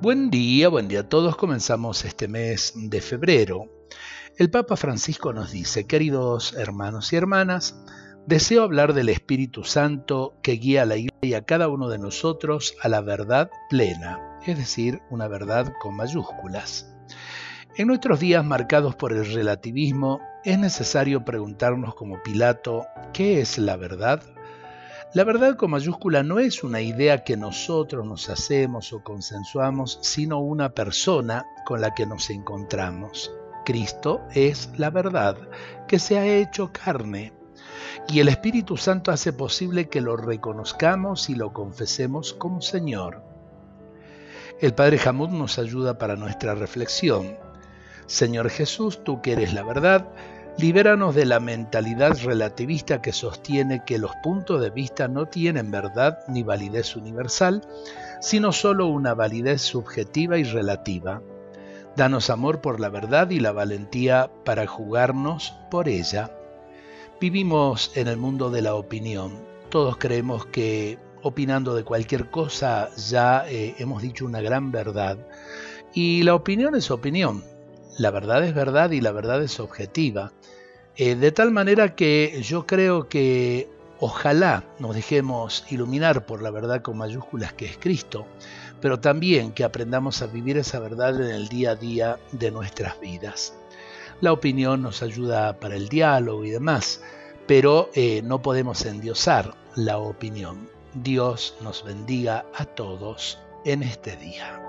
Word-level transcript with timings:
Buen 0.00 0.30
día, 0.30 0.68
buen 0.68 0.86
día 0.86 1.00
a 1.00 1.08
todos. 1.08 1.34
Comenzamos 1.34 2.04
este 2.04 2.28
mes 2.28 2.72
de 2.76 3.00
febrero. 3.00 3.64
El 4.36 4.48
Papa 4.48 4.76
Francisco 4.76 5.32
nos 5.32 5.50
dice, 5.50 5.88
queridos 5.88 6.52
hermanos 6.52 7.12
y 7.12 7.16
hermanas, 7.16 7.76
deseo 8.24 8.62
hablar 8.62 8.92
del 8.92 9.08
Espíritu 9.08 9.64
Santo 9.64 10.38
que 10.40 10.52
guía 10.52 10.82
a 10.82 10.86
la 10.86 10.98
Iglesia 10.98 11.18
y 11.22 11.34
a 11.34 11.44
cada 11.44 11.66
uno 11.66 11.88
de 11.88 11.98
nosotros 11.98 12.76
a 12.80 12.88
la 12.88 13.00
verdad 13.00 13.50
plena, 13.68 14.38
es 14.46 14.56
decir, 14.56 15.00
una 15.10 15.26
verdad 15.26 15.72
con 15.80 15.96
mayúsculas. 15.96 16.94
En 17.76 17.88
nuestros 17.88 18.20
días 18.20 18.44
marcados 18.44 18.94
por 18.94 19.12
el 19.12 19.26
relativismo, 19.26 20.20
es 20.44 20.60
necesario 20.60 21.24
preguntarnos 21.24 21.96
como 21.96 22.22
Pilato, 22.22 22.86
¿qué 23.12 23.40
es 23.40 23.58
la 23.58 23.76
verdad? 23.76 24.22
La 25.14 25.24
verdad 25.24 25.56
con 25.56 25.70
mayúscula 25.70 26.22
no 26.22 26.38
es 26.38 26.62
una 26.62 26.82
idea 26.82 27.24
que 27.24 27.38
nosotros 27.38 28.04
nos 28.04 28.28
hacemos 28.28 28.92
o 28.92 29.02
consensuamos, 29.02 29.98
sino 30.02 30.38
una 30.40 30.68
persona 30.74 31.46
con 31.64 31.80
la 31.80 31.94
que 31.94 32.04
nos 32.04 32.28
encontramos. 32.28 33.32
Cristo 33.64 34.20
es 34.34 34.68
la 34.76 34.90
verdad, 34.90 35.38
que 35.86 35.98
se 35.98 36.18
ha 36.18 36.26
hecho 36.26 36.72
carne. 36.74 37.32
Y 38.06 38.20
el 38.20 38.28
Espíritu 38.28 38.76
Santo 38.76 39.10
hace 39.10 39.32
posible 39.32 39.88
que 39.88 40.02
lo 40.02 40.14
reconozcamos 40.18 41.30
y 41.30 41.34
lo 41.34 41.54
confesemos 41.54 42.34
como 42.34 42.60
Señor. 42.60 43.22
El 44.60 44.74
Padre 44.74 44.98
Jamud 44.98 45.30
nos 45.30 45.58
ayuda 45.58 45.96
para 45.96 46.16
nuestra 46.16 46.54
reflexión. 46.54 47.38
Señor 48.04 48.50
Jesús, 48.50 49.02
tú 49.04 49.22
que 49.22 49.32
eres 49.32 49.54
la 49.54 49.62
verdad, 49.62 50.06
Libéranos 50.58 51.14
de 51.14 51.24
la 51.24 51.38
mentalidad 51.38 52.18
relativista 52.24 53.00
que 53.00 53.12
sostiene 53.12 53.84
que 53.84 53.96
los 53.96 54.10
puntos 54.24 54.60
de 54.60 54.70
vista 54.70 55.06
no 55.06 55.26
tienen 55.26 55.70
verdad 55.70 56.18
ni 56.26 56.42
validez 56.42 56.96
universal, 56.96 57.62
sino 58.20 58.50
solo 58.50 58.88
una 58.88 59.14
validez 59.14 59.62
subjetiva 59.62 60.36
y 60.36 60.42
relativa. 60.42 61.22
Danos 61.94 62.28
amor 62.28 62.60
por 62.60 62.80
la 62.80 62.88
verdad 62.88 63.30
y 63.30 63.38
la 63.38 63.52
valentía 63.52 64.32
para 64.44 64.66
jugarnos 64.66 65.54
por 65.70 65.88
ella. 65.88 66.36
Vivimos 67.20 67.92
en 67.94 68.08
el 68.08 68.16
mundo 68.16 68.50
de 68.50 68.62
la 68.62 68.74
opinión. 68.74 69.38
Todos 69.68 69.96
creemos 69.96 70.46
que 70.46 70.98
opinando 71.22 71.76
de 71.76 71.84
cualquier 71.84 72.30
cosa 72.30 72.88
ya 72.96 73.48
eh, 73.48 73.76
hemos 73.78 74.02
dicho 74.02 74.24
una 74.24 74.40
gran 74.40 74.72
verdad. 74.72 75.18
Y 75.94 76.24
la 76.24 76.34
opinión 76.34 76.74
es 76.74 76.90
opinión. 76.90 77.44
La 77.98 78.12
verdad 78.12 78.44
es 78.44 78.54
verdad 78.54 78.92
y 78.92 79.00
la 79.00 79.10
verdad 79.10 79.42
es 79.42 79.58
objetiva. 79.58 80.32
Eh, 80.96 81.16
de 81.16 81.32
tal 81.32 81.50
manera 81.50 81.96
que 81.96 82.40
yo 82.42 82.64
creo 82.64 83.08
que 83.08 83.68
ojalá 83.98 84.64
nos 84.78 84.94
dejemos 84.94 85.64
iluminar 85.70 86.24
por 86.24 86.40
la 86.40 86.50
verdad 86.50 86.80
con 86.80 86.96
mayúsculas 86.96 87.52
que 87.54 87.66
es 87.66 87.76
Cristo, 87.76 88.26
pero 88.80 89.00
también 89.00 89.50
que 89.50 89.64
aprendamos 89.64 90.22
a 90.22 90.28
vivir 90.28 90.58
esa 90.58 90.78
verdad 90.78 91.20
en 91.20 91.34
el 91.34 91.48
día 91.48 91.72
a 91.72 91.76
día 91.76 92.18
de 92.30 92.52
nuestras 92.52 93.00
vidas. 93.00 93.54
La 94.20 94.32
opinión 94.32 94.80
nos 94.80 95.02
ayuda 95.02 95.58
para 95.58 95.74
el 95.74 95.88
diálogo 95.88 96.44
y 96.44 96.50
demás, 96.50 97.00
pero 97.48 97.90
eh, 97.94 98.22
no 98.22 98.42
podemos 98.42 98.84
endiosar 98.86 99.54
la 99.74 99.98
opinión. 99.98 100.68
Dios 100.94 101.56
nos 101.62 101.84
bendiga 101.84 102.46
a 102.54 102.64
todos 102.64 103.38
en 103.64 103.82
este 103.82 104.16
día. 104.16 104.62